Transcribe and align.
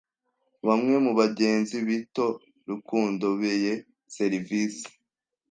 Bamwe 0.67 0.95
mu 1.05 1.11
bagenzi 1.19 1.75
bitoRukundobeye 1.87 3.73
serivisi. 4.15 4.87